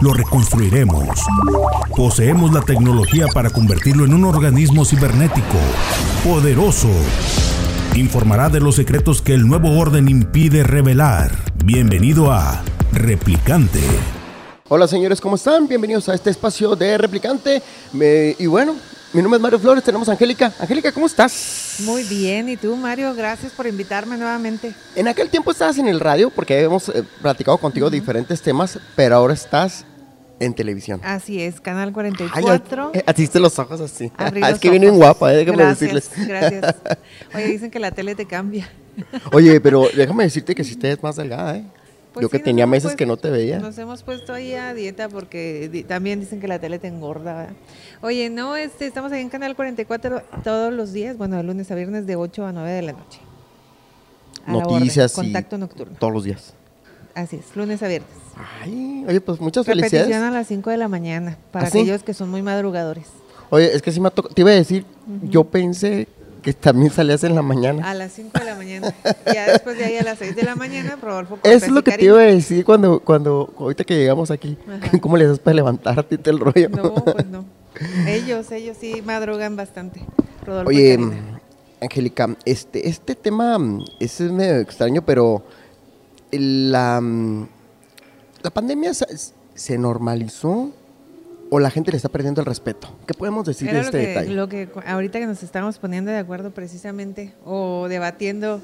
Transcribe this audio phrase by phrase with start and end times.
[0.00, 1.08] lo reconstruiremos.
[1.96, 5.58] Poseemos la tecnología para convertirlo en un organismo cibernético,
[6.24, 6.90] poderoso.
[7.94, 11.32] Informará de los secretos que el nuevo orden impide revelar.
[11.64, 13.80] Bienvenido a Replicante.
[14.68, 15.66] Hola señores, ¿cómo están?
[15.66, 17.62] Bienvenidos a este espacio de Replicante.
[17.92, 18.76] y bueno,
[19.12, 20.52] mi nombre es Mario Flores, tenemos a Angélica.
[20.60, 21.78] Angélica, ¿cómo estás?
[21.80, 23.12] Muy bien, ¿y tú, Mario?
[23.12, 24.72] Gracias por invitarme nuevamente.
[24.94, 29.16] En aquel tiempo estabas en el radio porque hemos eh, platicado contigo diferentes temas, pero
[29.16, 29.84] ahora estás
[30.40, 31.00] en televisión.
[31.04, 32.92] Así es, Canal 44.
[32.94, 34.10] Ay, así los ojos así.
[34.16, 36.28] Ah, es que vienen guapa, eh, déjame gracias, decirles.
[36.28, 36.76] Gracias.
[37.34, 38.68] Oye, dicen que la tele te cambia.
[39.32, 41.64] Oye, pero déjame decirte que si te ves más delgada, ¿eh?
[42.12, 43.60] Pues Yo que tenía meses que no te veía.
[43.60, 47.50] Nos hemos puesto ahí a dieta porque también dicen que la tele te engorda.
[48.00, 51.76] Oye, no, este, estamos ahí en Canal 44 todos los días, bueno, de lunes a
[51.76, 53.20] viernes de 8 a 9 de la noche.
[54.44, 55.12] Noticias.
[55.12, 55.96] contacto nocturno.
[56.00, 56.54] Todos los días.
[57.20, 58.10] Así es, lunes a viernes.
[58.62, 60.28] Ay, oye, pues muchas Repetición felicidades.
[60.28, 63.08] a las 5 de la mañana, para ¿Ah, aquellos que son muy madrugadores.
[63.50, 64.86] Oye, es que sí me tocado, te iba a decir,
[65.24, 66.08] yo pensé
[66.40, 67.90] que también salías en la mañana.
[67.90, 68.94] A las 5 de la mañana.
[69.26, 71.38] ya después de ahí a las 6 de la mañana, Rodolfo.
[71.42, 74.56] Es lo que te iba a decir cuando, cuando, ahorita que llegamos aquí.
[75.02, 76.70] ¿Cómo les das para levantarte y el rollo?
[76.70, 77.44] No, pues no.
[78.06, 80.00] Ellos, ellos sí madrugan bastante.
[80.46, 80.98] Rodolfo Oye,
[81.82, 83.58] Angélica, este, este tema
[83.98, 85.44] es medio extraño, pero
[86.38, 87.00] la,
[88.42, 90.72] la pandemia se, normalizó
[91.50, 92.88] o la gente le está perdiendo el respeto?
[93.06, 94.34] ¿Qué podemos decir de este detalle?
[94.34, 98.60] Lo que ahorita que nos estamos poniendo de acuerdo precisamente o debatiendo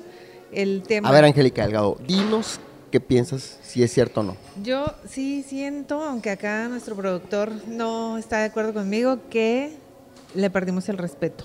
[0.53, 1.09] el tema.
[1.09, 2.61] A ver, Angélica Delgado, dinos
[2.91, 4.37] qué piensas, si es cierto o no.
[4.63, 9.77] Yo sí siento, aunque acá nuestro productor no está de acuerdo conmigo, que
[10.35, 11.45] le perdimos el respeto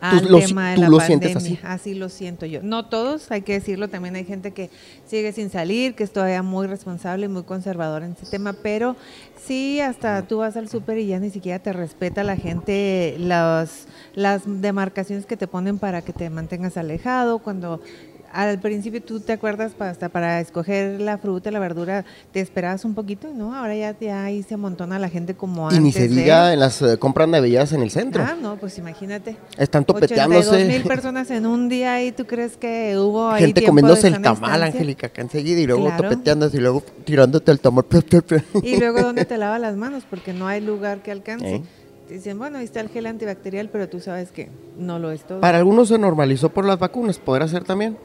[0.00, 1.36] al tema de la lo pandemia.
[1.36, 1.58] Así?
[1.62, 1.94] así?
[1.94, 2.60] lo siento yo.
[2.62, 4.70] No todos, hay que decirlo, también hay gente que
[5.06, 8.96] sigue sin salir, que es todavía muy responsable y muy conservador en ese tema, pero
[9.36, 13.86] sí, hasta tú vas al súper y ya ni siquiera te respeta la gente las,
[14.14, 17.80] las demarcaciones que te ponen para que te mantengas alejado, cuando
[18.36, 22.94] al principio tú te acuerdas hasta para escoger la fruta, la verdura, te esperabas un
[22.94, 23.54] poquito, ¿no?
[23.54, 25.80] Ahora ya, ya ahí se amontona la gente como antes.
[25.80, 28.22] Y ni se diga en las uh, compras navideñas en el centro.
[28.22, 29.36] Ah, no, pues imagínate.
[29.56, 30.66] Están topeteándose.
[30.66, 34.62] mil personas en un día y tú crees que hubo ahí Gente comiéndose el tamal,
[34.62, 37.86] Angélica, acá enseguida y luego topeteándose y luego tirándote el tamal.
[38.62, 41.56] Y luego dónde te lavas las manos porque no hay lugar que alcance.
[41.56, 41.62] ¿Eh?
[42.08, 44.48] Dicen, bueno, ahí está el gel antibacterial, pero tú sabes que
[44.78, 45.40] no lo es todo.
[45.40, 47.96] Para algunos se normalizó por las vacunas, ¿podrá ser también?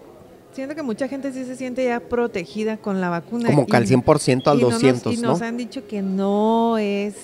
[0.54, 3.48] Siento que mucha gente sí se siente ya protegida con la vacuna.
[3.48, 7.16] Como que al 100% al 200, nos, y nos han dicho que no es,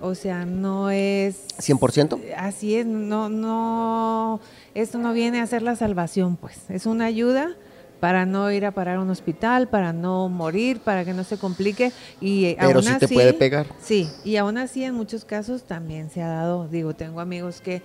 [0.00, 1.46] o sea, no es...
[1.58, 2.20] ¿100%?
[2.36, 4.40] Así es, no, no,
[4.74, 6.58] esto no viene a ser la salvación, pues.
[6.68, 7.54] Es una ayuda
[8.00, 11.38] para no ir a parar a un hospital, para no morir, para que no se
[11.38, 11.92] complique.
[12.20, 13.66] Y Pero aún sí te puede pegar.
[13.80, 17.82] Sí, y aún así en muchos casos también se ha dado, digo, tengo amigos que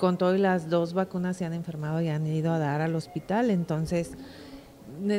[0.00, 3.50] con todas las dos vacunas se han enfermado y han ido a dar al hospital,
[3.50, 4.12] entonces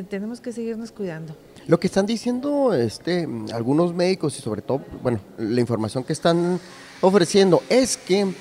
[0.10, 1.36] tenemos que seguirnos cuidando.
[1.68, 6.60] Lo que están diciendo este, algunos médicos y sobre todo, bueno, la información que están
[7.00, 8.34] ofreciendo es que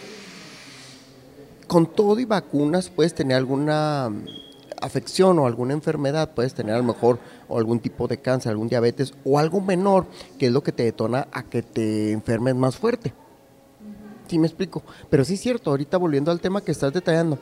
[1.66, 4.10] con todo y vacunas puedes tener alguna
[4.80, 7.18] afección o alguna enfermedad, puedes tener a lo mejor
[7.48, 10.06] o algún tipo de cáncer, algún diabetes o algo menor,
[10.38, 13.12] que es lo que te detona a que te enfermes más fuerte.
[14.30, 14.84] Sí, me explico.
[15.08, 17.36] Pero sí es cierto, ahorita volviendo al tema que estás detallando,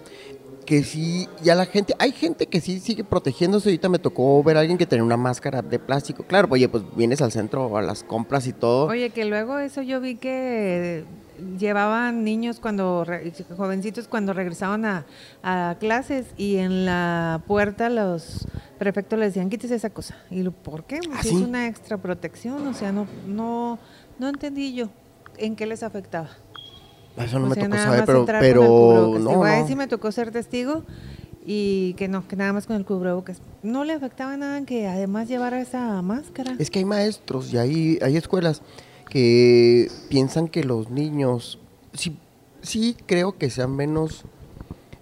[0.65, 3.69] que sí, ya la gente, hay gente que sí sigue protegiéndose.
[3.69, 6.23] Ahorita me tocó ver a alguien que tenía una máscara de plástico.
[6.23, 8.87] Claro, oye, pues vienes al centro a las compras y todo.
[8.87, 11.05] Oye, que luego eso yo vi que
[11.59, 13.05] llevaban niños cuando,
[13.55, 15.05] jovencitos cuando regresaban a,
[15.43, 18.49] a clases y en la puerta los
[18.79, 20.17] prefectos les decían, quítese esa cosa.
[20.31, 21.01] ¿Y por qué?
[21.13, 23.79] ¿Ah, es una extra protección, o sea, no, no,
[24.19, 24.89] no entendí yo
[25.39, 26.31] en qué les afectaba.
[27.25, 30.85] Eso no me tocó saber, pero, pero no, Igual sí me tocó ser testigo
[31.51, 33.41] y que no, que nada más con el cubrebocas.
[33.63, 36.55] No le afectaba nada que además llevara esa máscara.
[36.59, 38.63] Es que hay maestros y hay, hay escuelas
[39.09, 41.59] que piensan que los niños,
[41.95, 42.19] sí,
[42.61, 44.25] sí creo que sean menos,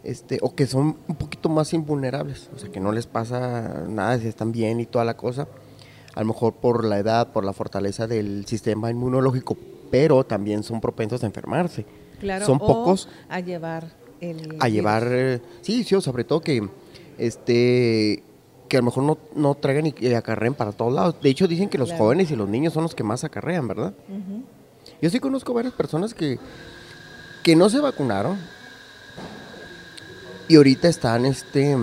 [0.05, 4.19] este, o que son un poquito más invulnerables, o sea, que no les pasa nada
[4.19, 5.49] si están bien y toda la cosa,
[6.15, 9.57] a lo mejor por la edad, por la fortaleza del sistema inmunológico,
[9.91, 11.85] pero también son propensos a enfermarse.
[12.21, 16.67] Claro, son pocos a llevar el a llevar eh, sí, sí, sobre todo que
[17.19, 18.23] este
[18.69, 21.17] que a lo mejor no, no traigan y acarreen para todos lados.
[21.23, 23.95] De hecho, dicen que los jóvenes y los niños son los que más acarrean, ¿verdad?
[25.01, 26.39] Yo sí conozco varias personas que,
[27.43, 28.39] que no se vacunaron
[30.49, 31.77] y ahorita están este,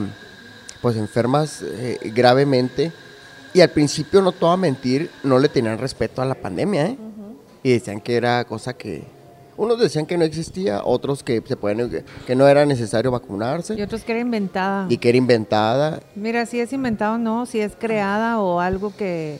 [0.81, 2.91] pues enfermas eh, gravemente
[3.53, 6.97] y al principio no todo a mentir, no le tenían respeto a la pandemia, ¿eh?
[7.61, 9.03] Y decían que era cosa que
[9.57, 13.75] unos decían que no existía, otros que se pueden que no era necesario vacunarse.
[13.75, 14.87] Y otros que era inventada.
[14.89, 16.01] Y que era inventada.
[16.15, 19.39] Mira, si es inventado o no, si es creada o algo que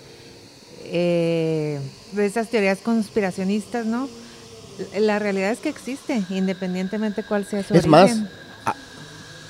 [0.86, 1.80] eh,
[2.12, 4.08] de esas teorías conspiracionistas, ¿no?
[5.00, 8.12] La realidad es que existe, independientemente cuál sea su es más,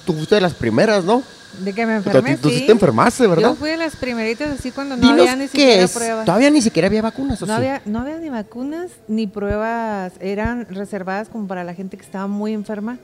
[0.05, 1.23] tú fuiste de las primeras, ¿no?
[1.59, 2.65] De que me enfermé, tú, sí.
[2.65, 3.49] te enfermaste, ¿verdad?
[3.49, 6.25] Yo fui de las primeritas así cuando no había ni siquiera pruebas.
[6.25, 10.13] Todavía ni siquiera había vacunas, ¿o no, había, no había ni vacunas ni pruebas.
[10.19, 12.97] Eran reservadas como para la gente que estaba muy enferma,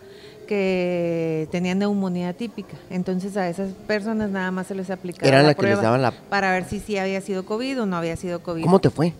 [0.47, 2.75] que tenían neumonía típica.
[2.89, 6.11] Entonces a esas personas nada más se les aplicaba Eran la que les daban la...
[6.11, 8.63] para ver si sí había sido COVID o no había sido COVID.
[8.63, 9.13] ¿Cómo te fue?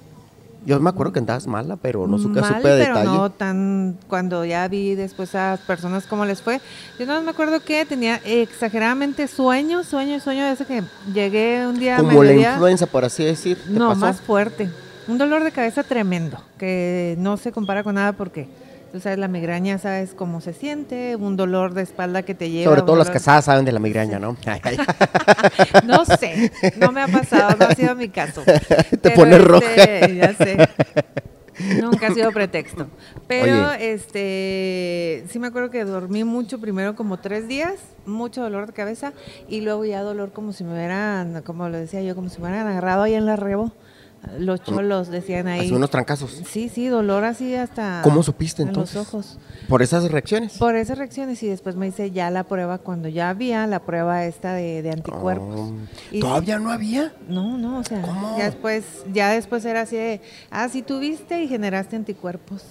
[0.66, 3.98] Yo me acuerdo que andabas mala, pero no supe, Mal, supe pero no tan...
[4.08, 6.62] Cuando ya vi después a las personas cómo les fue,
[7.00, 10.84] yo no me acuerdo que tenía exageradamente sueño, sueño, sueño, desde que
[11.14, 11.98] llegué un día...
[11.98, 13.58] Como la influenza, por así decir.
[13.70, 14.70] no, más fuerte.
[15.08, 18.48] Un dolor de cabeza tremendo, que no se compara con nada porque
[18.92, 22.72] Tú sabes, la migraña, sabes cómo se siente, un dolor de espalda que te lleva.
[22.72, 24.36] Sobre todo las casadas saben de la migraña, ¿no?
[25.86, 28.42] no sé, no me ha pasado, no ha sido mi caso.
[29.02, 29.66] te pones roja.
[29.76, 30.58] Este, ya sé.
[31.82, 32.88] Nunca ha sido pretexto.
[33.28, 37.76] Pero este sí me acuerdo que dormí mucho, primero como tres días,
[38.08, 39.14] mucho dolor de cabeza,
[39.48, 42.48] y luego ya dolor como si me hubieran, como lo decía yo, como si me
[42.48, 43.72] hubieran agarrado ahí en la rebo
[44.38, 45.68] los cholos decían ahí.
[45.68, 46.32] Hace unos trancazos.
[46.48, 48.02] Sí, sí, dolor así hasta.
[48.04, 48.96] ¿Cómo supiste entonces?
[48.96, 49.38] los ojos.
[49.68, 50.58] ¿Por esas reacciones?
[50.58, 54.26] Por esas reacciones y después me hice ya la prueba cuando ya había la prueba
[54.26, 55.60] esta de, anticuerpos.
[55.60, 56.20] Oh.
[56.20, 57.14] ¿Todavía no había?
[57.28, 58.02] No, no, o sea,
[58.38, 58.84] ya después,
[59.14, 62.64] ya después era así de, ah, sí tuviste y generaste anticuerpos.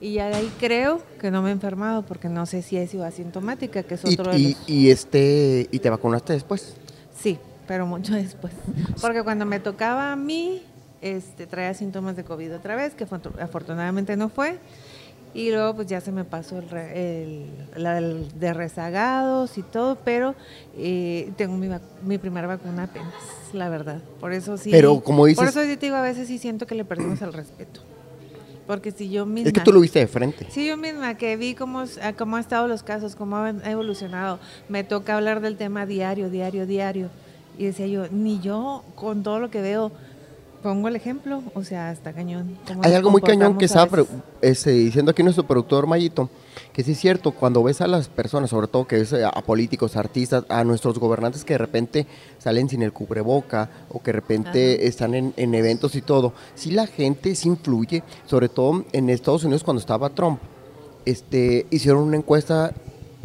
[0.00, 2.86] Y ya de ahí creo que no me he enfermado porque no sé si he
[2.86, 6.74] sido asintomática, que es otro ¿Y, y, este, ¿Y te vacunaste después?
[7.14, 7.38] Sí,
[7.70, 8.52] pero mucho después.
[9.00, 10.62] Porque cuando me tocaba a mí,
[11.00, 14.58] este, traía síntomas de COVID otra vez, que afortunadamente no fue.
[15.32, 17.46] Y luego pues ya se me pasó el,
[18.34, 20.34] de rezagados y todo, pero
[20.76, 21.68] eh, tengo mi,
[22.04, 23.14] mi, primera vacuna apenas,
[23.52, 24.00] la verdad.
[24.18, 24.72] Por eso sí.
[24.72, 25.38] Pero como dices.
[25.38, 27.80] Por eso yo te digo, a veces sí siento que le perdimos el respeto.
[28.66, 29.48] Porque si yo misma...
[29.48, 30.46] Es que tú lo viste de frente.
[30.48, 31.84] Sí, yo misma, que vi cómo,
[32.16, 34.38] cómo han estado los casos, cómo han evolucionado.
[34.68, 37.08] Me toca hablar del tema diario, diario, diario.
[37.58, 39.90] Y decía yo, ni yo, con todo lo que veo,
[40.62, 42.58] Pongo el ejemplo, o sea, hasta cañón.
[42.82, 44.04] Hay algo muy cañón que estaba
[44.42, 46.28] este, diciendo aquí nuestro productor Mayito,
[46.74, 49.40] que sí es cierto, cuando ves a las personas, sobre todo que es eh, a
[49.40, 52.06] políticos, artistas, a nuestros gobernantes que de repente
[52.38, 56.72] salen sin el cubreboca o que de repente están en, en, eventos y todo, sí
[56.72, 60.40] la gente sí influye, sobre todo en Estados Unidos cuando estaba Trump.
[61.06, 62.74] Este, hicieron una encuesta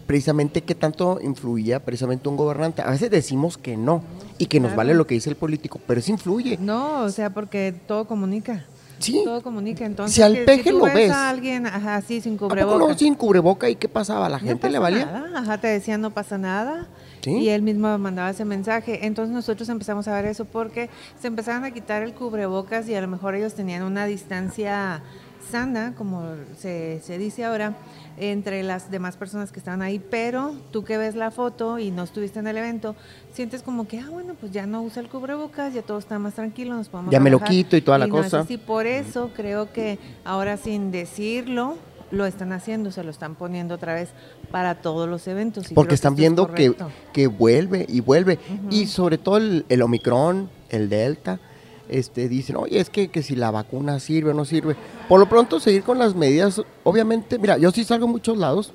[0.06, 2.82] precisamente qué tanto influía precisamente un gobernante.
[2.82, 4.04] A veces decimos que no
[4.38, 6.58] y que nos vale lo que dice el político, pero eso influye.
[6.60, 8.66] No, o sea, porque todo comunica.
[9.00, 9.22] Sí.
[9.24, 9.86] Todo comunica.
[9.86, 11.12] Entonces, si al peje lo ves.
[11.12, 12.78] a alguien así sin cubreboca.
[12.78, 14.30] no sin cubreboca y qué pasaba?
[14.30, 15.06] ¿La gente le valía?
[15.06, 15.40] Nada.
[15.40, 16.88] Ajá, te decían no pasa nada.
[17.26, 19.06] Y él mismo mandaba ese mensaje.
[19.06, 20.90] Entonces nosotros empezamos a ver eso porque
[21.20, 25.02] se empezaron a quitar el cubrebocas y a lo mejor ellos tenían una distancia
[25.50, 26.24] sana, como
[26.58, 27.76] se, se dice ahora
[28.18, 32.04] entre las demás personas que estaban ahí, pero tú que ves la foto y no
[32.04, 32.96] estuviste en el evento,
[33.34, 36.36] sientes como que, ah, bueno, pues ya no usa el cubrebocas, ya todo está más
[36.36, 38.46] tranquilo, nos podemos Ya me lo quito y toda la cosa.
[38.46, 41.78] Sí, por eso creo que ahora sin decirlo,
[42.12, 44.10] lo están haciendo, se lo están poniendo otra vez
[44.52, 45.68] para todos los eventos.
[45.74, 46.74] Porque están viendo que,
[47.14, 48.40] que vuelve y vuelve.
[48.70, 51.40] Y sobre todo el, el Omicron, el Delta,
[51.90, 54.76] este, dicen, oye, es que, que, si la vacuna sirve o no sirve.
[55.08, 58.74] Por lo pronto, seguir con las medidas, obviamente, mira, yo sí salgo a muchos lados,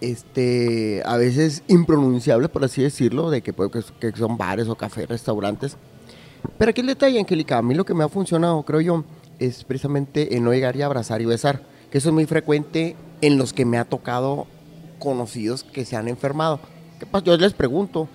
[0.00, 5.76] este, a veces impronunciables, por así decirlo, de que, que, son bares o cafés, restaurantes.
[6.56, 9.04] Pero aquí el detalle, Angélica, a mí lo que me ha funcionado, creo yo,
[9.38, 13.38] es precisamente en no llegar y abrazar y besar, que eso es muy frecuente en
[13.38, 14.46] los que me ha tocado
[14.98, 16.60] conocidos que se han enfermado.
[16.98, 17.24] ¿Qué pasa?
[17.24, 18.08] Yo les pregunto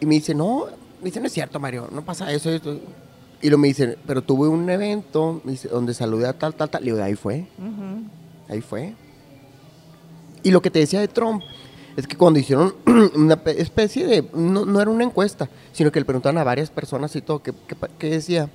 [0.00, 0.66] y me dicen, no,
[1.00, 2.78] me dicen, no es cierto, Mario, no pasa eso, esto.
[3.44, 6.82] Y lo me dicen, pero tuve un evento donde saludé a tal, tal, tal.
[6.82, 7.46] Y yo, ahí fue.
[8.48, 8.94] Ahí fue.
[10.42, 11.42] Y lo que te decía de Trump,
[11.94, 12.74] Es que cuando hicieron
[13.14, 17.14] una especie de, no, no, era una encuesta, sino que le preguntaban a varias personas
[17.16, 17.52] y todo, ¿qué,
[17.98, 18.48] qué, decía?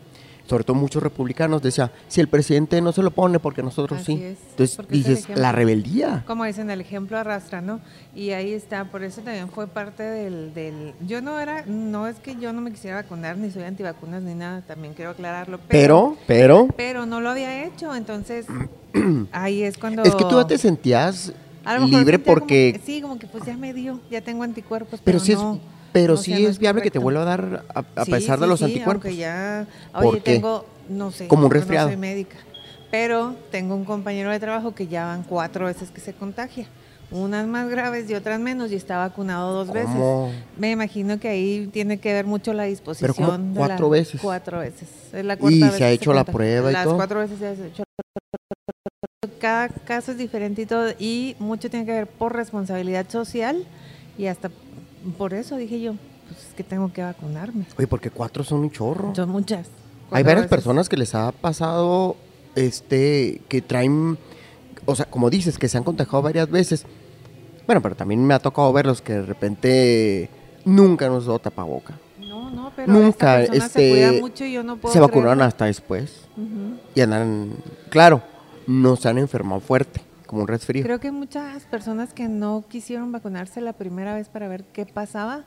[0.50, 4.36] Sobre todo muchos republicanos, decía, si el presidente no se lo pone, porque nosotros sí.
[4.50, 6.24] Entonces dices, la rebeldía.
[6.26, 7.80] Como dicen, el ejemplo arrastra, ¿no?
[8.16, 10.94] Y ahí está, por eso también fue parte del, del...
[11.08, 14.34] Yo no era, no es que yo no me quisiera vacunar, ni soy antivacunas, ni
[14.34, 15.60] nada, también quiero aclararlo.
[15.68, 16.50] Pero, pero...
[16.50, 18.48] Pero, pero no lo había hecho, entonces
[19.32, 20.02] ahí es cuando...
[20.02, 21.32] Es que tú ya te sentías
[21.88, 22.82] libre porque...
[22.84, 25.40] sí, como que pues ya me dio, ya tengo anticuerpos, pero, sí es,
[25.92, 29.16] pero sí es, viable que te vuelva a dar a, pesar de los anticuerpos.
[29.16, 31.88] ya, oye, tengo, no sé, como un resfriado.
[31.88, 32.38] No soy médica,
[32.92, 36.68] pero tengo un compañero de trabajo que ya van cuatro veces que se contagia.
[37.12, 39.96] Unas más graves y otras menos, y está vacunado dos veces.
[40.58, 43.16] Me imagino que ahí tiene que ver mucho la disposición.
[43.16, 44.22] ¿Pero cuatro veces.
[44.22, 44.88] Cuatro veces.
[45.12, 46.86] Es la y se ha hecho la prueba y todo.
[46.86, 47.84] Las cuatro veces se ha hecho
[49.40, 53.66] cada caso es diferente y todo, y mucho tiene que ver por responsabilidad social
[54.18, 54.52] y hasta
[55.18, 55.94] por eso dije yo,
[56.28, 57.66] pues es que tengo que vacunarme.
[57.78, 59.14] Oye, porque cuatro son un chorro.
[59.16, 59.68] Son muchas.
[60.12, 62.16] Hay varias personas que les ha pasado,
[62.56, 64.18] este, que traen,
[64.86, 66.86] o sea, como dices, que se han contagiado varias veces.
[67.66, 70.30] Bueno, pero también me ha tocado verlos que de repente
[70.66, 72.00] nunca nos dio tapaboca.
[72.20, 75.66] No, no, pero nunca, este, se cuida mucho y yo no puedo Se vacunaron hasta
[75.66, 76.28] después.
[76.96, 77.52] Y andan,
[77.90, 78.24] claro,
[78.66, 80.84] no se han enfermado fuerte, como un resfrío.
[80.84, 85.44] Creo que muchas personas que no quisieron vacunarse la primera vez para ver qué pasaba,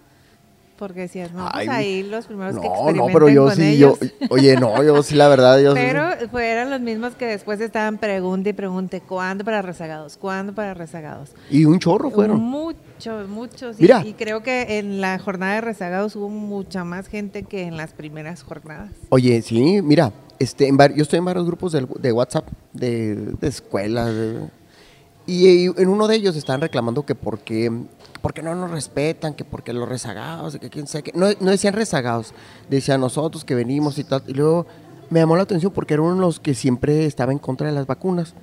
[0.77, 3.97] porque decías, no, pues ahí los primeros que experimenten No, pero yo sí, yo,
[4.29, 8.51] oye, no, yo sí, la verdad, yo Pero fueron los mismos que después estaban pregunte
[8.51, 10.17] y pregunte, ¿cuándo para rezagados?
[10.17, 11.31] ¿Cuándo para rezagados?
[11.49, 12.41] Y un chorro fueron.
[12.41, 13.79] Muchos, muchos.
[13.79, 14.03] Mira.
[14.05, 17.93] Y, creo que en la jornada de rezagados hubo mucha más gente que en las
[17.93, 18.91] primeras jornadas.
[19.11, 24.13] Oye, sí, mira, este, en yo estoy en varios grupos de, WhatsApp, de, escuelas,
[25.33, 29.73] y, en uno de ellos estaban reclamando que por qué, no nos respetan, que porque
[29.73, 32.35] los rezagados, que quién sabe, que no, decían rezagados,
[32.69, 34.67] decían nosotros que venimos y tal, y luego
[35.11, 37.73] me llamó la atención porque era uno de los que siempre estaba en contra de
[37.73, 38.35] las vacunas,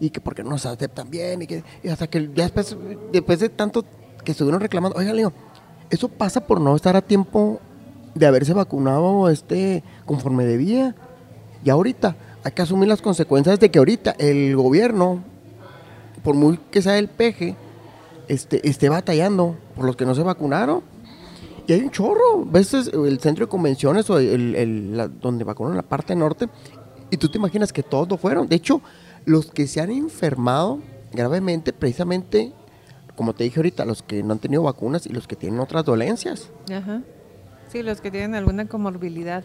[0.00, 2.76] y que porque no nos aceptan bien, y, que, hasta que ya después,
[3.12, 3.84] después de tanto
[4.24, 5.32] que estuvieron reclamando, oiga, Leo,
[5.90, 7.60] eso pasa por no estar a tiempo
[8.14, 10.94] de haberse vacunado este conforme debía.
[11.64, 15.22] Y ahorita hay que asumir las consecuencias de que ahorita el gobierno,
[16.22, 17.56] por muy que sea el peje,
[18.28, 20.82] este, esté batallando por los que no se vacunaron.
[21.66, 22.44] Y hay un chorro.
[22.44, 26.48] Ves el centro de convenciones o el, donde vacunan la parte norte
[27.10, 28.48] y tú te imaginas que todos lo fueron.
[28.48, 28.80] De hecho,
[29.26, 30.80] los que se han enfermado
[31.12, 32.52] gravemente, precisamente,
[33.14, 35.84] como te dije ahorita, los que no han tenido vacunas y los que tienen otras
[35.84, 36.48] dolencias.
[36.72, 37.02] Ajá.
[37.70, 39.44] Sí, los que tienen alguna comorbilidad.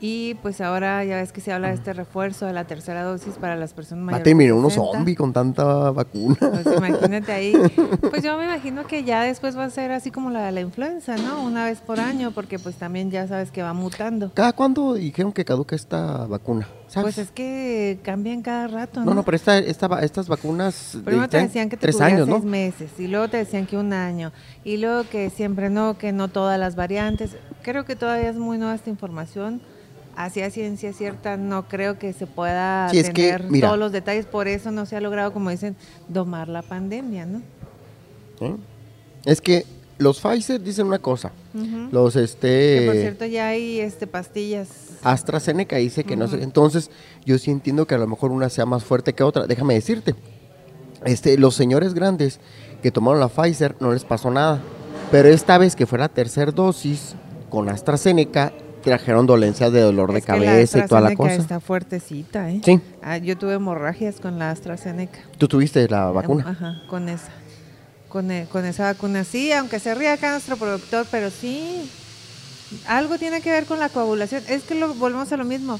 [0.00, 3.34] Y pues ahora ya ves que se habla de este refuerzo de la tercera dosis
[3.34, 4.20] para las personas mayores.
[4.20, 6.36] Va a terminar uno zombie con tanta vacuna.
[6.38, 7.52] Pues imagínate ahí.
[8.08, 10.60] Pues yo me imagino que ya después va a ser así como la de la
[10.60, 11.42] influenza, ¿no?
[11.42, 14.32] Una vez por año, porque pues también ya sabes que va mutando.
[14.34, 16.68] ¿Cada cuándo dijeron que caduca esta vacuna?
[16.94, 19.06] Pues es que cambian cada rato, ¿no?
[19.06, 20.96] No, no, pero esta, esta, estas vacunas...
[21.04, 23.92] Primero te decían que te tres años, seis meses, y luego te decían que un
[23.92, 24.32] año,
[24.64, 27.36] y luego que siempre no, que no todas las variantes.
[27.62, 29.60] Creo que todavía es muy nueva esta información
[30.18, 34.84] hacia ciencia cierta no creo que se pueda tener todos los detalles, por eso no
[34.84, 35.76] se ha logrado, como dicen,
[36.08, 37.40] domar la pandemia, ¿no?
[38.40, 38.56] ¿Eh?
[39.24, 39.64] Es que
[39.96, 41.30] los Pfizer dicen una cosa,
[41.92, 42.80] los este...
[42.80, 44.68] Que por cierto ya hay este pastillas.
[45.04, 46.90] AstraZeneca dice que no sé, entonces
[47.24, 50.16] yo sí entiendo que a lo mejor una sea más fuerte que otra, déjame decirte,
[51.04, 52.40] este, los señores grandes
[52.82, 54.60] que tomaron la Pfizer no les pasó nada,
[55.12, 57.14] pero esta vez que fue la tercera dosis
[57.50, 61.34] con AstraZeneca trajeron dolencias de dolor de cabeza y toda la cosa.
[61.34, 62.60] está fuertecita, ¿eh?
[62.64, 62.80] Sí.
[63.02, 65.20] Ah, yo tuve hemorragias con la AstraZeneca.
[65.38, 66.44] ¿Tú tuviste la vacuna?
[66.48, 67.30] Ajá, con esa.
[68.08, 71.90] Con, e, con esa vacuna, sí, aunque se ría acá nuestro productor, pero sí,
[72.86, 74.42] algo tiene que ver con la coagulación.
[74.48, 75.78] Es que lo, volvemos a lo mismo.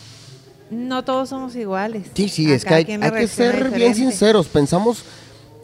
[0.70, 2.08] No todos somos iguales.
[2.12, 4.48] Sí, sí, es que hay, hay que ser bien sinceros.
[4.48, 5.04] Pensamos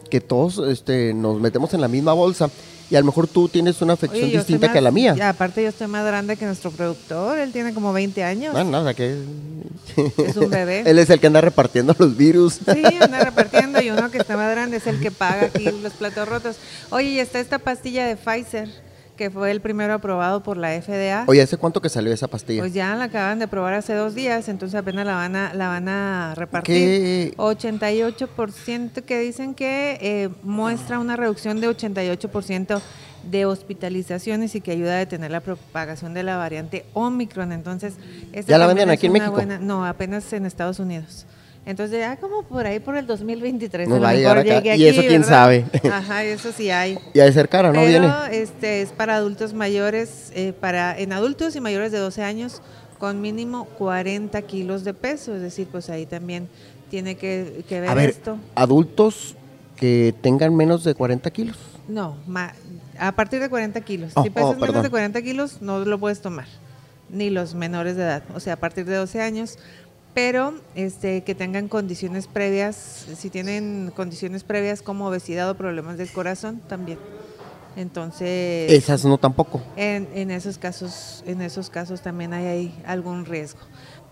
[0.09, 2.49] que todos este, nos metemos en la misma bolsa
[2.89, 5.15] y a lo mejor tú tienes una afección distinta que la mía.
[5.27, 8.53] aparte yo estoy más grande que nuestro productor, él tiene como 20 años.
[8.53, 9.17] No, nada, que...
[10.17, 10.81] Es un bebé.
[10.85, 12.59] él es el que anda repartiendo los virus.
[12.73, 15.93] Sí, anda repartiendo y uno que está más grande es el que paga aquí los
[15.93, 16.57] platos rotos.
[16.89, 18.84] Oye, y está esta pastilla de Pfizer
[19.15, 21.25] que fue el primero aprobado por la FDA.
[21.27, 22.61] Oye, ¿hace cuánto que salió esa pastilla?
[22.61, 25.67] Pues ya la acaban de probar hace dos días, entonces apenas la van a, la
[25.67, 26.75] van a repartir.
[26.75, 27.33] ¿Qué?
[27.37, 32.81] 88% que dicen que eh, muestra una reducción de 88%
[33.29, 37.51] de hospitalizaciones y que ayuda a detener la propagación de la variante Omicron.
[37.51, 37.95] Entonces,
[38.45, 39.41] ¿ya la venden aquí en México?
[39.61, 41.25] no, apenas en Estados Unidos.
[41.65, 43.89] Entonces, ya como por ahí por el 2023.
[43.89, 44.75] Nos va a llegar acá.
[44.75, 45.65] y eso quién sabe.
[45.91, 46.99] Ajá, eso sí hay.
[47.13, 47.79] Y a ser cara, ¿no?
[47.79, 48.13] Pero, Viene.
[48.31, 52.61] este es para adultos mayores, eh, para en adultos y mayores de 12 años
[52.99, 55.35] con mínimo 40 kilos de peso.
[55.35, 56.47] Es decir, pues ahí también
[56.89, 58.37] tiene que, ver, a ver, esto.
[58.53, 59.35] ¿Adultos
[59.75, 61.57] que tengan menos de 40 kilos?
[61.87, 62.17] No,
[62.97, 64.11] a partir de 40 kilos.
[64.15, 66.47] Oh, si pesas oh, menos de 40 kilos, no lo puedes tomar.
[67.09, 68.23] Ni los menores de edad.
[68.33, 69.59] O sea, a partir de 12 años
[70.15, 76.09] pero este, que tengan condiciones previas, si tienen condiciones previas como obesidad o problemas del
[76.09, 76.97] corazón, también.
[77.75, 78.71] Entonces.
[78.71, 79.61] Esas no tampoco.
[79.75, 83.59] En, en esos casos, en esos casos también hay, hay, algún riesgo.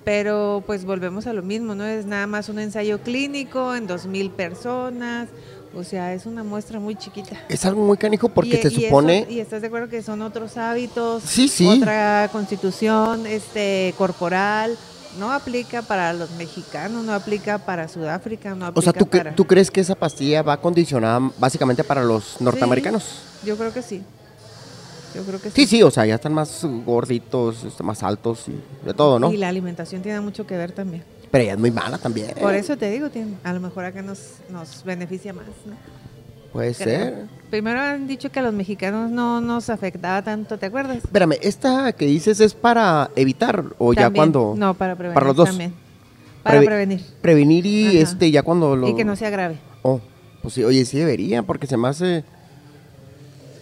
[0.03, 1.85] Pero pues volvemos a lo mismo, ¿no?
[1.85, 5.29] Es nada más un ensayo clínico en dos mil personas.
[5.73, 7.41] O sea, es una muestra muy chiquita.
[7.47, 9.25] Es algo muy canijo porque se supone...
[9.29, 11.65] y estás de acuerdo que son otros hábitos, sí, sí.
[11.65, 14.77] otra constitución este, corporal,
[15.17, 19.35] no aplica para los mexicanos, no aplica para Sudáfrica, no aplica O sea, ¿tú, para...
[19.35, 23.21] ¿tú crees que esa pastilla va condicionada básicamente para los norteamericanos?
[23.45, 24.03] yo creo que sí.
[25.13, 25.55] Yo creo que sí.
[25.55, 29.31] Sí, sí, o sea, ya están más gorditos, este, más altos y de todo, ¿no?
[29.31, 31.03] Y la alimentación tiene mucho que ver también.
[31.29, 32.31] Pero ella es muy mala también.
[32.39, 33.09] Por eso te digo,
[33.43, 35.75] a lo mejor acá nos, nos beneficia más, ¿no?
[36.53, 37.25] Puede ser.
[37.49, 40.97] Primero han dicho que a los mexicanos no nos afectaba tanto, ¿te acuerdas?
[40.97, 44.53] Espérame, ¿esta que dices es para evitar o ya cuando?
[44.57, 45.13] No, para prevenir.
[45.15, 45.49] Para los dos.
[45.49, 45.73] También.
[46.43, 47.01] Para prevenir.
[47.21, 48.87] Prevenir y este ya cuando lo.
[48.87, 49.57] Y que no sea grave.
[49.81, 49.99] Oh,
[50.41, 52.23] pues sí, oye, sí debería, porque se me hace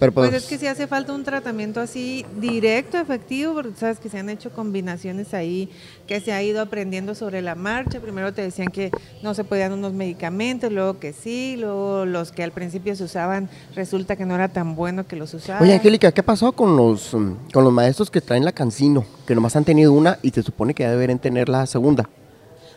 [0.09, 4.09] pues, pues, es que si hace falta un tratamiento así directo, efectivo, porque sabes que
[4.09, 5.69] se han hecho combinaciones ahí,
[6.07, 7.99] que se ha ido aprendiendo sobre la marcha.
[7.99, 8.89] Primero te decían que
[9.21, 13.47] no se podían unos medicamentos, luego que sí, luego los que al principio se usaban
[13.75, 15.61] resulta que no era tan bueno que los usaban.
[15.61, 19.05] Oye, Angélica, ¿qué pasó con los, mm, con los maestros que traen la cancino?
[19.27, 22.09] Que nomás han tenido una y se supone que ya deberían tener la segunda.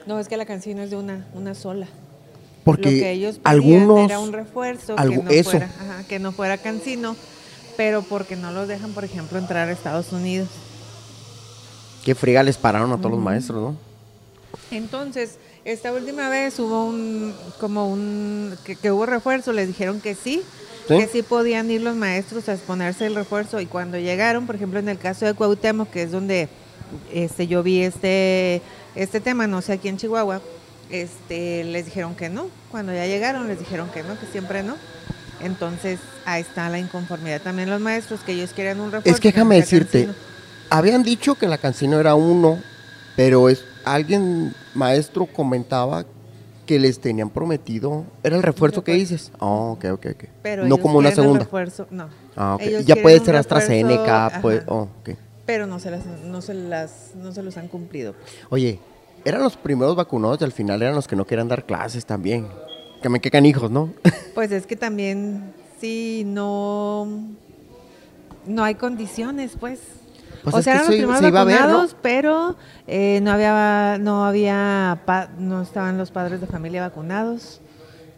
[0.07, 1.87] No, es que la cancino es de una, una sola.
[2.65, 5.71] Porque lo que ellos algunos era un refuerzo que, no fuera,
[6.09, 7.15] que no fuera cancino,
[7.77, 10.49] pero porque no los dejan, por ejemplo, entrar a Estados Unidos.
[12.05, 13.77] Qué friga les pararon a todos los maestros, ¿no?
[14.71, 20.43] Entonces, esta última vez hubo un, como un, que, hubo refuerzo, les dijeron que sí,
[20.89, 24.79] que sí podían ir los maestros a exponerse el refuerzo y cuando llegaron, por ejemplo,
[24.79, 26.49] en el caso de Cuauhtémoc, que es donde
[27.13, 28.61] este, yo vi este,
[28.95, 30.41] este tema, no sé, aquí en Chihuahua,
[31.03, 32.49] este, les dijeron que no.
[32.71, 34.77] Cuando ya llegaron les dijeron que no, que siempre no.
[35.41, 39.11] Entonces ahí está la inconformidad también los maestros, que ellos querían un refuerzo.
[39.15, 40.09] Es que déjame decirte,
[40.71, 42.61] habían dicho que la cancino era uno,
[43.17, 46.07] pero es alguien, maestro, comentaba
[46.65, 49.33] que les tenían prometido, era el refuerzo, que dices.
[49.39, 50.25] Oh, ok, ok, ok.
[50.43, 51.41] Pero no como una segunda.
[51.41, 52.09] Refuerzo, no.
[52.37, 55.17] Ah, Ya puede ser AstraZeneca, pues, oh, okay.
[55.45, 58.15] Pero no se las, no se las, no se los han cumplido.
[58.49, 58.79] Oye,
[59.25, 62.49] eran los primeros vacunados y al final eran los que no querían dar clases también.
[63.03, 63.93] Que me quecan hijos, ¿no?
[64.35, 67.07] Pues es que también, sí, no,
[68.47, 69.81] no hay condiciones, pues.
[70.43, 72.57] pues o sea, eran los primeros vacunados, pero
[72.89, 75.01] eh, no había, no había,
[75.39, 77.61] no estaban los padres de familia vacunados.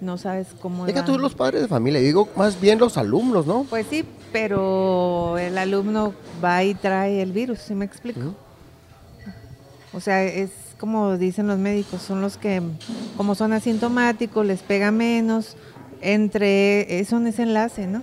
[0.01, 0.87] No sabes cómo.
[0.87, 3.65] Deja tú los padres de familia, digo más bien los alumnos, ¿no?
[3.69, 8.35] Pues sí, pero el alumno va y trae el virus, ¿sí me explico?
[9.95, 12.63] O sea, es como dicen los médicos, son los que,
[13.17, 15.57] como son asintomáticos, les pega menos,
[16.01, 18.03] entre, es un enlace, ¿no?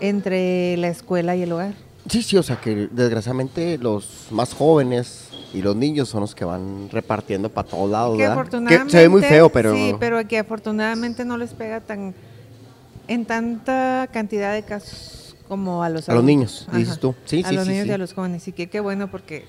[0.00, 1.74] Entre la escuela y el hogar.
[2.08, 6.44] Sí, sí, o sea que desgraciadamente los más jóvenes y los niños son los que
[6.44, 9.74] van repartiendo para todos lados, que se ve muy feo, pero...
[9.74, 12.14] Sí, pero que afortunadamente no les pega tan
[13.08, 17.12] en tanta cantidad de casos como a los A los niños, dices tú.
[17.24, 18.46] Sí, a los niños y a los jóvenes.
[18.46, 19.44] Y que qué bueno porque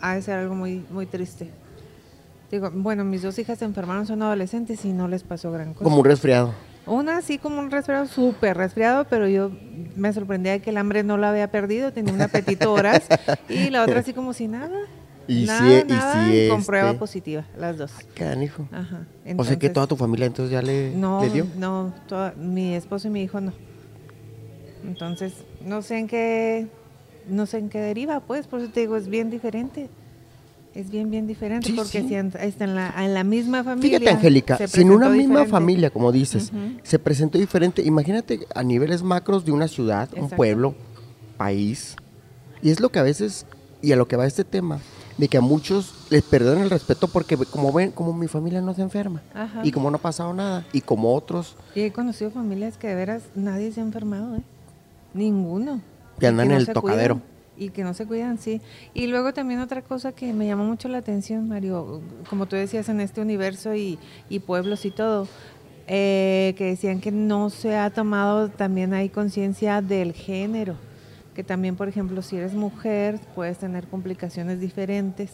[0.00, 1.48] ha de ser algo muy, muy triste.
[2.50, 5.84] Digo, bueno, mis dos hijas se enfermaron, son adolescentes y no les pasó gran cosa.
[5.84, 6.54] Como un resfriado.
[6.86, 9.50] Una sí como un resfriado, súper resfriado, pero yo
[9.96, 13.02] me sorprendía de que el hambre no la había perdido, tenía un apetito horas,
[13.48, 14.78] y la otra así como si nada.
[15.28, 17.92] Y nada, si, nada, y con prueba este positiva, las dos.
[18.14, 18.68] ¿Qué hijo?
[18.70, 19.06] Ajá.
[19.36, 21.48] o sea que toda tu familia entonces ya le, no, dio.
[21.56, 21.92] No,
[22.36, 23.52] mi esposo y mi hijo no.
[24.84, 25.32] Entonces,
[25.64, 26.68] no sé en qué,
[27.28, 29.90] no sé en qué deriva, pues, por eso te digo, es bien diferente.
[30.76, 33.98] Es bien, bien diferente porque si está en la, en la, misma familia.
[33.98, 39.02] Fíjate, Angélica, si en una misma familia, como dices, se presentó diferente, imagínate a niveles
[39.02, 40.74] macros de una ciudad, un pueblo,
[41.38, 41.96] país.
[42.60, 43.46] Y es lo que a veces,
[43.80, 44.80] y a lo que va este tema,
[45.16, 48.74] de que a muchos les perdonan el respeto porque como ven, como mi familia no
[48.74, 49.22] se enferma.
[49.62, 50.66] Y como no ha pasado nada.
[50.74, 51.56] Y como otros.
[51.74, 54.42] Y he conocido familias que de veras nadie se ha enfermado, ¿eh?
[55.14, 55.80] Ninguno.
[56.20, 57.22] Que andan en el tocadero.
[57.58, 58.60] Y que no se cuidan, sí.
[58.92, 62.88] Y luego también otra cosa que me llamó mucho la atención, Mario, como tú decías,
[62.88, 65.26] en este universo y, y pueblos y todo,
[65.88, 70.74] eh, que decían que no se ha tomado también hay conciencia del género,
[71.34, 75.30] que también, por ejemplo, si eres mujer, puedes tener complicaciones diferentes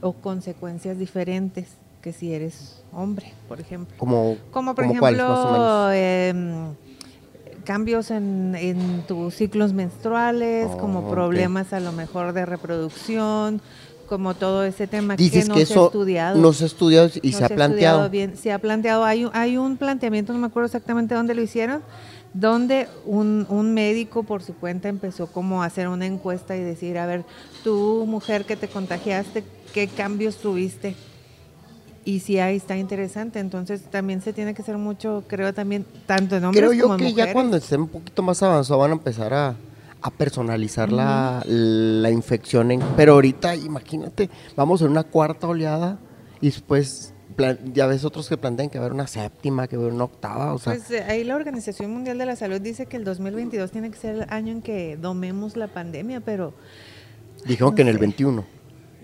[0.00, 3.94] o consecuencias diferentes que si eres hombre, por ejemplo.
[3.98, 6.74] Como, como por ejemplo, em,
[7.68, 13.60] cambios en, en, tus ciclos menstruales, como oh, problemas a lo mejor de reproducción,
[14.08, 16.40] como todo ese tema que no se ha estudiado.
[16.40, 18.08] No se ha estudiado y se, ha planteado.
[18.08, 21.82] Bien, se ha planteado, hay, hay un planteamiento, no me acuerdo exactamente dónde lo hicieron,
[22.32, 26.96] donde un, un, médico por su cuenta empezó como a hacer una encuesta y decir,
[26.96, 27.26] a ver,
[27.64, 30.96] tú mujer que te contagiaste, ¿qué cambios tuviste?
[32.08, 36.36] Y si ahí está interesante, entonces también se tiene que hacer mucho, creo también, tanto
[36.36, 39.34] en hombres creo yo que ya cuando estén un poquito más avanzados van a empezar
[39.34, 39.56] a,
[40.00, 42.70] a personalizar la, la, infección.
[42.70, 45.98] En, pero ahorita, imagínate, vamos en una cuarta oleada
[46.40, 47.12] y después
[47.74, 49.94] ya ves otros que plantean que va a haber una séptima, que va a haber
[49.94, 50.54] una octava.
[50.54, 50.72] O sea.
[50.72, 53.98] Pues eh, ahí la Organización Mundial de la Salud dice que el 2022 tiene que
[53.98, 56.54] ser el año en que domemos la pandemia, pero...
[57.44, 58.46] Dijeron que en el 21.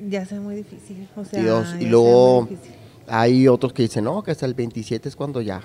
[0.09, 1.07] Ya sea muy difícil.
[1.17, 1.39] O sea,
[1.79, 2.49] y, y luego
[3.09, 5.63] hay otros que dicen, no, que hasta el 27 es cuando ya.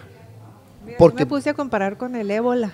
[0.98, 2.74] Porque me puse a comparar con el ébola.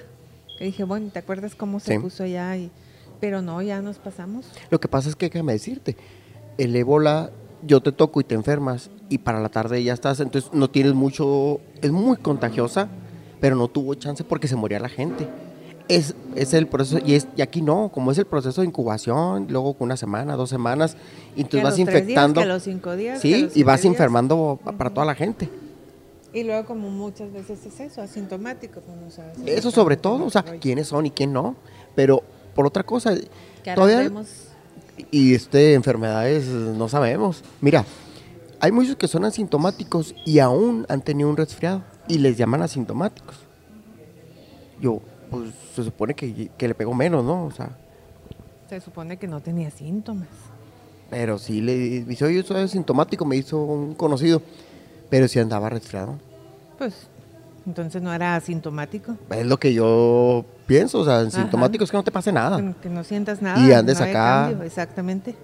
[0.60, 2.56] Y dije, bueno, ¿te acuerdas cómo se puso allá?
[2.56, 2.72] Y,
[3.20, 4.48] pero no, ya nos pasamos.
[4.70, 5.98] Lo que pasa es que déjame decirte,
[6.58, 10.52] el ébola yo te toco y te enfermas y para la tarde ya estás, entonces
[10.54, 12.88] no tienes mucho, es muy contagiosa,
[13.40, 15.28] pero no tuvo chance porque se moría la gente.
[15.88, 19.48] Es, es el proceso, y, es, y aquí no, como es el proceso de incubación,
[19.50, 20.98] luego con una semana, dos semanas,
[21.36, 22.42] y entonces vas infectando.
[22.42, 25.48] Días, los cinco días, sí, y vas enfermando para toda la gente.
[26.34, 28.82] Y luego como muchas veces es eso, asintomático.
[29.46, 31.56] eso sobre todo, o sea, quiénes son y quién no.
[31.96, 33.16] Pero por otra cosa,
[33.74, 34.12] todavía...
[35.12, 37.42] Y este, enfermedades no sabemos.
[37.62, 37.86] Mira,
[38.60, 43.36] hay muchos que son asintomáticos y aún han tenido un resfriado y les llaman asintomáticos.
[44.82, 47.46] Yo, pues se supone que, le pegó menos, ¿no?
[47.46, 47.70] O sea.
[48.70, 50.28] Se supone que no tenía síntomas.
[51.10, 54.42] Pero sí le dice, oye, soy asintomático, me hizo un conocido.
[55.10, 56.18] Pero si andaba resfriado.
[56.78, 57.08] Pues,
[57.66, 59.16] entonces no era asintomático.
[59.30, 62.74] Es lo que yo pienso, o sea, asintomático es que no te pase nada.
[62.82, 63.66] Que, no sientas nada.
[63.66, 64.52] Y andes acá.
[64.64, 65.36] exactamente.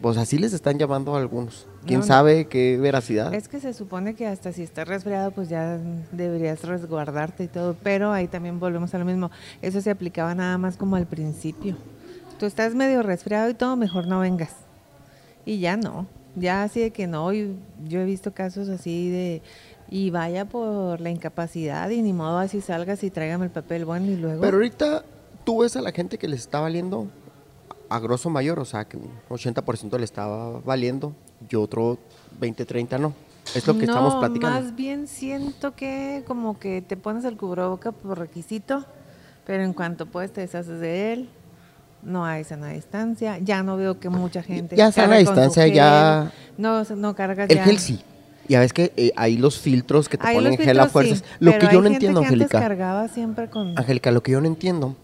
[0.00, 1.66] Pues así les están llamando a algunos.
[1.86, 3.32] ¿Quién sabe qué veracidad?
[3.32, 5.78] Es que se supone que hasta si estás resfriado, pues ya
[6.12, 7.76] deberías resguardarte y todo.
[7.82, 9.30] Pero ahí también volvemos a lo mismo.
[9.62, 11.76] Eso se aplicaba nada más como al principio.
[12.38, 14.52] Tú estás medio resfriado y todo, mejor no vengas.
[15.44, 16.06] Y ya no.
[16.34, 17.32] Ya así de que no.
[17.32, 19.42] Yo he visto casos así de
[19.88, 24.10] y vaya por la incapacidad y ni modo así salgas y tráigame el papel bueno
[24.10, 24.40] y luego.
[24.40, 25.04] Pero ahorita
[25.44, 27.06] tú ves a la gente que le está valiendo
[27.88, 31.12] a grosso mayor, o sea, que un 80% le estaba valiendo
[31.48, 31.98] y otro
[32.40, 33.14] 20, 30 no.
[33.54, 34.60] Es lo que estamos platicando.
[34.60, 38.84] Más bien siento que como que te pones el cubreboca por requisito,
[39.46, 41.28] pero en cuanto puedes te deshaces de él.
[42.02, 43.38] No hay sana distancia.
[43.38, 44.76] Ya no veo que mucha gente.
[44.76, 46.32] Ya sana distancia, ya.
[46.58, 48.00] No, no cargas el gel sí.
[48.48, 51.24] Ya ves que eh, hay los filtros que te ponen gel a fuerzas.
[51.40, 52.58] lo que yo no entiendo, Angélica.
[53.76, 54.96] Angélica, lo que yo no entiendo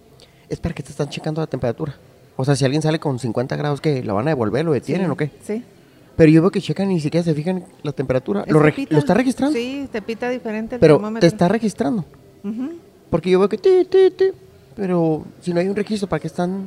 [0.49, 1.95] es para qué te están checando la temperatura.
[2.37, 4.03] O sea, si alguien sale con 50 grados, ¿qué?
[4.03, 4.65] ¿Lo van a devolver?
[4.65, 5.31] ¿Lo detienen o qué?
[5.43, 5.63] Sí.
[6.17, 8.45] Pero yo veo que checan y ni siquiera se fijan la temperatura.
[8.47, 9.57] ¿Lo, está registrando?
[9.57, 12.05] Sí, te pita diferente el Pero te está registrando.
[13.11, 14.27] Porque yo veo que ti, ti, ti.
[14.77, 16.67] Pero si no hay un registro, ¿para qué están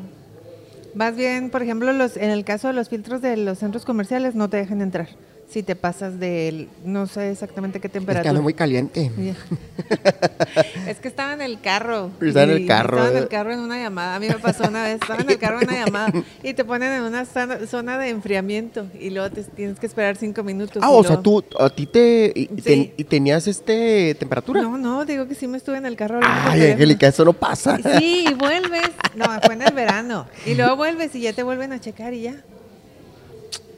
[0.93, 4.36] Más bien, por ejemplo, los, en el caso de los filtros de los centros comerciales
[4.36, 5.08] no te dejan entrar
[5.48, 8.32] si te pasas de, no sé exactamente qué temperatura.
[8.32, 9.12] Es que muy caliente.
[10.88, 12.12] es que estaba en el carro.
[12.20, 12.98] Estaba en el carro.
[12.98, 14.16] Estaba en el carro en una llamada.
[14.16, 14.96] A mí me pasó una vez.
[14.96, 18.88] Estaba en el carro en una llamada y te ponen en una zona de enfriamiento
[19.00, 20.82] y luego te tienes que esperar cinco minutos.
[20.84, 24.62] Ah, o sea, tú, a ti te, y, tenías este temperatura.
[24.62, 26.20] No, no, digo que sí me estuve en el carro.
[26.24, 27.78] Ay, Angélica, eso no pasa.
[27.98, 28.90] Sí, y vuelves.
[29.16, 30.26] No, fue en el verano.
[30.46, 32.36] Y luego vuelves y ya te vuelven a checar y ya.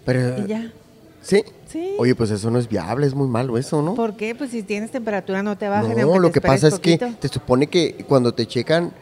[0.06, 0.72] Pero, y ya.
[1.28, 1.44] ¿Sí?
[1.98, 3.96] Oye, pues eso no es viable, es muy malo eso, ¿no?
[3.96, 4.34] ¿Por qué?
[4.34, 5.94] Pues si tienes temperatura no te baja.
[5.94, 8.94] No, lo que pasa es que te supone que cuando te checan,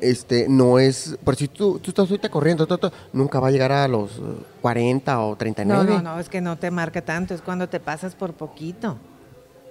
[0.00, 2.66] este, no es, por si tú, tú estás ahorita corriendo,
[3.12, 4.20] nunca va a llegar a los
[4.60, 5.84] 40 o 39.
[5.84, 8.96] No, no, no, es que no te marca tanto, es cuando te pasas por poquito.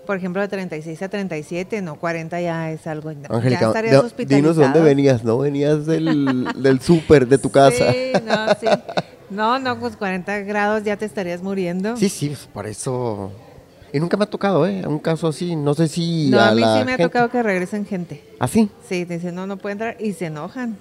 [0.05, 3.09] Por ejemplo, de 36 a 37, no, 40 ya es algo.
[3.09, 4.53] Angélica, ya estarías hospitalizado.
[4.53, 5.37] dinos dónde venías, ¿no?
[5.37, 7.91] Venías del, del súper de tu casa.
[7.91, 8.67] Sí, no, sí.
[9.29, 11.95] No, no, pues 40 grados ya te estarías muriendo.
[11.97, 13.31] Sí, sí, pues, por eso.
[13.91, 14.85] Y nunca me ha tocado, ¿eh?
[14.85, 16.29] Un caso así, no sé si.
[16.29, 18.23] No, a, mí sí me ha tocado que regresen gente.
[18.39, 18.69] ¿Ah, sí?
[18.87, 20.77] Sí, dicen, no, no puede entrar y se enojan.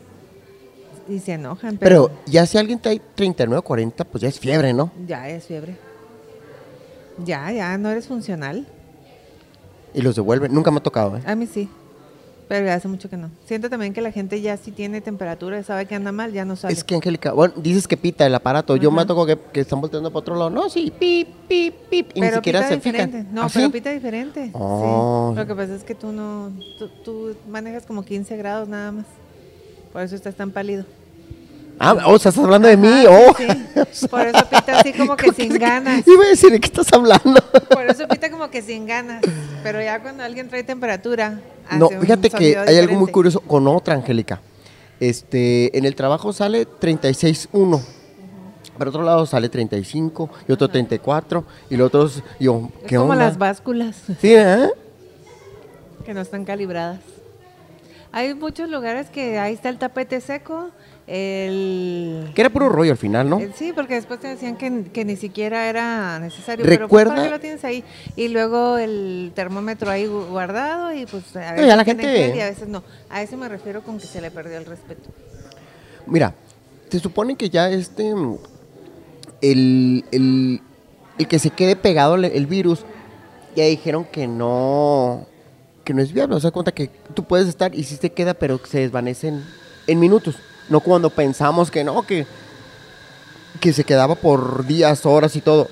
[1.08, 1.78] Y se enojan.
[1.78, 4.92] Pero, ya si alguien trae 39 o 40, pues ya es fiebre, ¿no?
[5.06, 5.76] Ya es fiebre.
[7.24, 8.66] Ya, ya, no eres funcional.
[9.94, 10.52] Y los devuelven.
[10.52, 11.22] Nunca me ha tocado, ¿eh?
[11.24, 11.68] A mí sí.
[12.48, 13.30] Pero ya hace mucho que no.
[13.44, 16.56] Siento también que la gente ya si tiene temperatura, sabe que anda mal, ya no
[16.56, 16.72] sabe.
[16.72, 18.74] Es que, Angélica, bueno, dices que pita el aparato.
[18.76, 20.48] Yo me toco que, que, están volteando para otro lado.
[20.48, 22.10] No, sí, pip, pip, pip.
[22.14, 23.26] Y ni siquiera se diferente.
[23.30, 24.50] No, ¿Ah, pero pita diferente.
[24.54, 25.34] Oh.
[25.36, 26.50] Lo que pasa es que tú no.
[27.04, 29.04] tú manejas como 15 grados nada más.
[29.92, 30.86] Por eso estás tan pálido.
[31.80, 33.36] Ah, o sea, estás hablando de mí, oh.
[33.36, 34.06] Sí.
[34.08, 36.06] Por eso pita así como que sin ganas.
[36.06, 37.40] Iba a decir, ¿de qué estás hablando?
[37.70, 39.22] Por eso pita como que sin ganas.
[39.62, 41.40] Pero ya cuando alguien trae temperatura.
[41.72, 44.40] No, fíjate que hay algo muy curioso con otra, Angélica.
[45.00, 47.80] Este, en el trabajo sale 36.1.
[48.76, 53.14] Por otro lado sale 35 y otro 34 y los otros, yo, ¿qué es como
[53.14, 53.96] las básculas.
[54.20, 54.70] Sí, ¿eh?
[56.04, 57.00] Que no están calibradas.
[58.12, 60.70] Hay muchos lugares que ahí está el tapete seco
[61.08, 62.30] el...
[62.34, 63.40] Que era puro rollo al final, ¿no?
[63.40, 66.64] Eh, sí, porque después te decían que, ni siquiera era necesario.
[66.64, 67.14] ¿Recuerda?
[67.14, 67.82] Pero pues, lo tienes ahí?
[68.14, 72.36] Y luego el termómetro ahí guardado y pues a veces la gente...
[72.36, 72.84] y a veces no.
[73.08, 75.08] A eso me refiero con que se le perdió el respeto.
[76.06, 76.34] Mira,
[76.90, 78.14] se supone que ya este...
[79.40, 80.60] El, el,
[81.18, 82.84] el que se quede pegado el virus,
[83.54, 85.26] ya dijeron que no
[85.84, 86.34] que no es viable.
[86.36, 89.42] O sea, cuenta que tú puedes estar y sí se queda, pero se desvanecen
[89.86, 90.36] en minutos.
[90.68, 92.26] No cuando pensamos que no, que,
[93.60, 95.68] que se quedaba por días, horas y todo.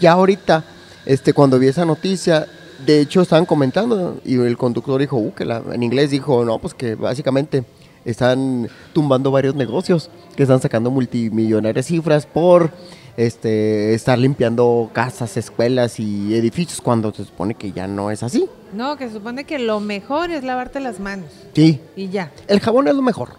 [0.00, 0.64] Ya ahorita,
[1.06, 2.46] este, cuando vi esa noticia,
[2.84, 6.58] de hecho estaban comentando y el conductor dijo, uh, que la, en inglés dijo, no,
[6.58, 7.64] pues que básicamente
[8.10, 12.72] están tumbando varios negocios, que están sacando multimillonarias cifras por
[13.16, 18.48] este, estar limpiando casas, escuelas y edificios cuando se supone que ya no es así.
[18.72, 21.30] No, que se supone que lo mejor es lavarte las manos.
[21.52, 21.80] Sí.
[21.96, 22.30] Y ya.
[22.46, 23.30] El jabón es lo mejor.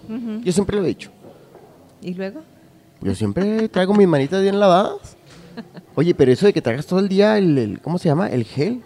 [0.43, 1.11] Yo siempre lo he dicho.
[2.01, 2.41] ¿Y luego?
[3.01, 5.15] Yo siempre traigo mis manitas bien lavadas.
[5.95, 8.27] Oye, pero eso de que traigas todo el día el, ¿cómo se llama?
[8.27, 8.81] El gel.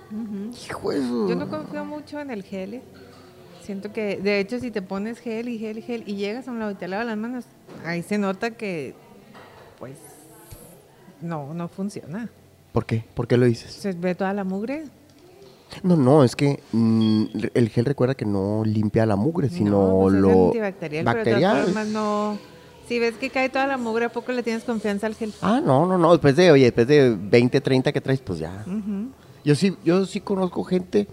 [0.66, 1.30] Hijo eso.
[1.30, 2.76] Yo no confío mucho en el gel.
[2.76, 2.82] ¿eh?
[3.64, 6.52] Siento que, de hecho, si te pones gel y gel y gel y llegas a
[6.52, 7.46] un lado y te lavas las manos,
[7.86, 8.94] ahí se nota que,
[9.80, 9.98] pues,
[11.22, 12.30] no, no funciona.
[12.74, 13.06] ¿Por qué?
[13.14, 13.72] ¿Por qué lo dices?
[13.72, 14.84] Se ve toda la mugre.
[15.82, 17.24] No, no, es que mm,
[17.54, 20.30] el gel recuerda que no limpia la mugre, sino pues lo...
[20.30, 21.64] Es antibacterial, bacterial.
[21.66, 22.38] pero de no...
[22.88, 25.34] Si ves que cae toda la mugre, ¿a poco le tienes confianza al gel?
[25.42, 28.66] Ah, no, no, no, después de, oye, después de 20, 30 que traes, pues ya.
[29.46, 31.08] Yo sí, yo sí conozco gente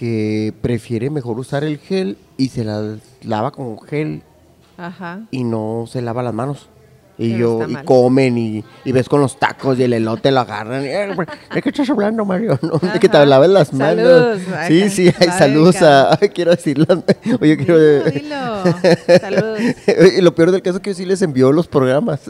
[0.00, 4.22] que prefiere mejor usar el gel y se la lava con gel
[4.78, 5.26] Ajá.
[5.30, 6.70] y no se lava las manos.
[7.18, 10.84] Y yo, y comen y, y, ves con los tacos y el elote lo agarran.
[10.86, 11.14] Eh,
[11.54, 12.58] ¿De qué estás hablando, Mario?
[12.62, 12.78] ¿No?
[12.78, 14.06] De que te laves las manos.
[14.06, 14.40] Saludos.
[14.68, 16.18] Sí, sí, hay saludos a.
[16.32, 16.86] quiero decirlo.
[17.42, 18.04] Oye, quiero.
[18.04, 18.64] Dilo,
[19.20, 19.60] Saludos.
[20.16, 22.20] Y lo peor del caso es que sí les envió los programas.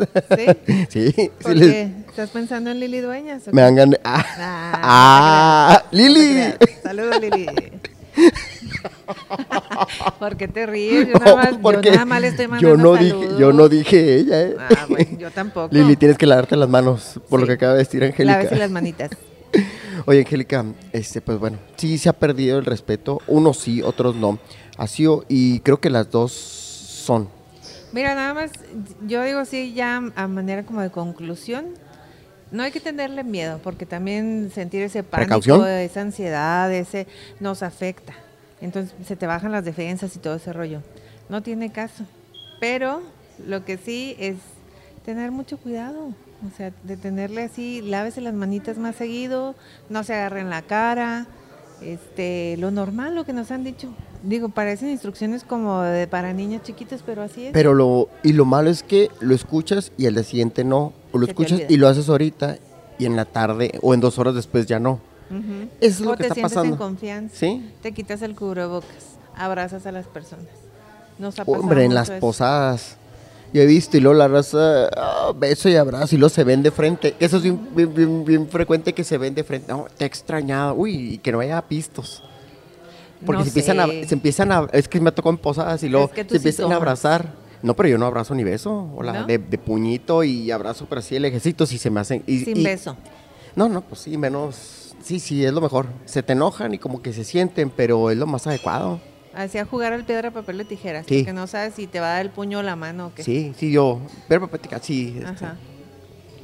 [0.88, 1.12] ¿Sí?
[1.14, 1.30] Sí.
[1.40, 1.92] ¿Por qué?
[2.10, 3.44] ¿Estás pensando en Lili Dueñas?
[3.52, 3.96] Me hagan.
[4.04, 6.42] Ah, ah, ah Lili.
[6.82, 7.46] Saludos, Lili.
[10.18, 11.06] ¿Por qué te ríes?
[11.06, 11.50] Yo nada más,
[11.82, 14.56] yo nada más le estoy mandando yo no dije, Yo no dije ella, ¿eh?
[14.58, 15.72] Ah, bueno, yo tampoco.
[15.72, 18.38] Lili, tienes que lavarte las manos por lo que acaba de decir Angélica.
[18.38, 19.10] Lávese las manitas.
[20.06, 23.22] Oye, Angélica, este, pues bueno, sí se ha perdido el respeto.
[23.28, 24.40] Unos sí, otros no.
[24.78, 27.28] Ha sido, y creo que las dos son.
[27.92, 28.50] Mira, nada más,
[29.06, 31.66] yo digo sí, ya a manera como de conclusión,
[32.50, 37.06] no hay que tenerle miedo, porque también sentir ese pánico, esa ansiedad, ese
[37.38, 38.14] nos afecta.
[38.60, 40.82] Entonces se te bajan las defensas y todo ese rollo.
[41.28, 42.04] No tiene caso.
[42.60, 43.02] Pero
[43.46, 44.36] lo que sí es
[45.04, 46.08] tener mucho cuidado.
[46.46, 49.54] O sea, de tenerle así, lávese las manitas más seguido,
[49.90, 51.26] no se agarren la cara,
[51.82, 53.92] este, lo normal, lo que nos han dicho.
[54.22, 57.52] Digo, parecen instrucciones como de para niños chiquitos, pero así es.
[57.52, 60.92] Pero lo, y lo malo es que lo escuchas y el día siguiente no.
[61.12, 62.58] O lo escuchas y lo haces ahorita
[62.98, 65.00] y en la tarde o en dos horas después ya no.
[65.30, 66.74] Eso es lo que está pasando.
[66.74, 67.36] en confianza.
[67.36, 67.70] ¿Sí?
[67.82, 70.46] Te quitas el cubrebocas, abrazas a las personas.
[71.46, 72.96] Hombre, en las posadas.
[73.52, 76.62] Yo he visto y luego la raza, ah, beso y abrazo y luego se ven
[76.62, 77.16] de frente.
[77.18, 79.72] Eso es bien, frecuente que se ven de frente.
[79.72, 80.74] No, te he extrañado.
[80.74, 82.22] Uy, y que no haya pistos.
[83.26, 84.68] Porque se, empiezan a, se empiezan a.
[84.72, 87.39] Es que me tocó en posadas y luego se empiezan a abrazar.
[87.62, 88.90] No, pero yo no abrazo ni beso.
[88.96, 92.22] Hola, de, puñito y abrazo, pero así el ejército si se me hacen.
[92.26, 92.96] Y, Sin beso.
[93.54, 94.94] No, no, pues sí, menos.
[95.02, 95.86] Sí, sí, es lo mejor.
[96.04, 99.00] Se te enojan y como que se sienten, pero es lo más adecuado.
[99.34, 101.06] Hacía jugar al piedra, papel o tijeras.
[101.06, 101.18] Sí.
[101.18, 103.22] Porque no sabes si te va a dar el puño o la mano o qué.
[103.22, 104.00] Sí, sí, yo.
[104.28, 105.14] Piedra, papel, sí.
[105.18, 105.44] Este.
[105.44, 105.56] Ajá.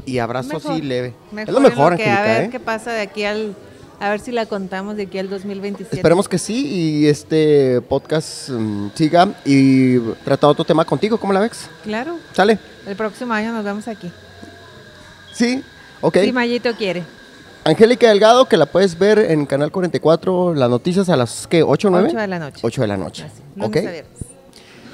[0.05, 1.15] Y abrazo así leve.
[1.37, 2.49] es lo mejor, que, A ver ¿eh?
[2.51, 3.57] qué pasa de aquí al
[3.99, 5.97] A ver si la contamos de aquí al 2027.
[5.97, 11.41] Esperemos que sí y este podcast mm, siga y trata otro tema contigo, ¿cómo la
[11.41, 11.69] ves?
[11.83, 12.17] Claro.
[12.33, 12.59] Sale.
[12.87, 14.11] El próximo año nos vemos aquí.
[15.33, 15.63] Sí,
[16.03, 16.19] ok.
[16.19, 17.05] Si Mayito quiere.
[17.65, 21.65] Angélica Delgado, que la puedes ver en Canal 44, las noticias a las, ¿qué?
[21.65, 22.09] ¿8 o 9?
[22.11, 22.61] 8 de la noche.
[22.63, 23.27] 8 de la noche.
[23.61, 23.77] ok.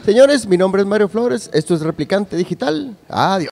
[0.06, 2.96] Señores, mi nombre es Mario Flores, esto es Replicante Digital.
[3.08, 3.51] Adiós.